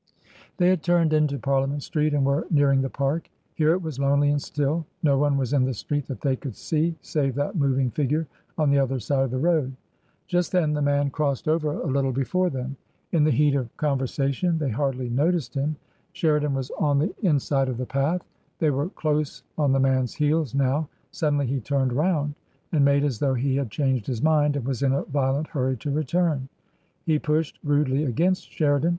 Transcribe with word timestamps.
They 0.57 0.69
had 0.69 0.81
turned 0.81 1.13
into 1.13 1.37
Parliament 1.37 1.83
Street 1.83 2.15
and 2.15 2.25
were 2.25 2.47
nearing 2.49 2.81
the 2.81 2.89
Park. 2.89 3.29
Here 3.53 3.73
it 3.73 3.83
was 3.83 3.99
lonely 3.99 4.31
and 4.31 4.41
still; 4.41 4.87
no 5.03 5.15
one 5.19 5.37
was 5.37 5.53
in 5.53 5.63
the 5.63 5.75
street 5.75 6.07
that 6.07 6.21
they 6.21 6.35
could 6.35 6.55
see 6.55 6.95
save 7.01 7.35
that 7.35 7.55
moving 7.55 7.91
figure 7.91 8.25
on 8.57 8.71
the 8.71 8.79
other 8.79 8.99
side 8.99 9.19
of 9.25 9.29
the 9.29 9.37
road. 9.37 9.75
Just 10.27 10.51
then 10.53 10.73
the 10.73 10.81
man 10.81 11.11
crossed 11.11 11.47
over 11.47 11.73
a 11.73 11.85
little 11.85 12.11
before 12.11 12.49
them. 12.49 12.77
In 13.11 13.23
the 13.23 13.29
heat 13.29 13.53
of 13.53 13.69
conver 13.77 14.07
sation 14.09 14.57
they 14.57 14.71
hardly 14.71 15.07
noticed 15.07 15.53
him. 15.53 15.75
Sheridan 16.13 16.55
was 16.55 16.71
on 16.79 16.97
the 16.97 17.05
25* 17.05 17.13
294 17.21 17.29
TRANSITION. 17.29 17.35
inside 17.35 17.69
of 17.69 17.77
the 17.77 17.85
path. 17.85 18.25
They 18.57 18.71
were 18.71 18.89
close 18.89 19.43
on 19.59 19.71
the 19.71 19.79
man's 19.79 20.15
heels 20.15 20.55
now. 20.55 20.89
Suddenly 21.11 21.45
he 21.45 21.59
turned 21.59 21.93
round 21.93 22.33
and 22.71 22.83
made 22.83 23.03
as 23.03 23.19
though 23.19 23.35
he 23.35 23.55
had 23.55 23.69
changed 23.69 24.07
his 24.07 24.23
mind 24.23 24.55
and 24.55 24.65
was 24.65 24.81
in 24.81 24.93
a 24.93 25.03
violent 25.03 25.45
hurry 25.45 25.77
to 25.77 25.91
return. 25.91 26.49
He 27.05 27.19
pushed 27.19 27.59
rudely 27.63 28.05
against 28.05 28.49
Sheridan. 28.51 28.89